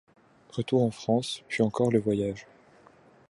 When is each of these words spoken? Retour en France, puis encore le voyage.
Retour 0.53 0.81
en 0.81 0.89
France, 0.89 1.43
puis 1.47 1.61
encore 1.61 1.91
le 1.91 1.99
voyage. 1.99 2.47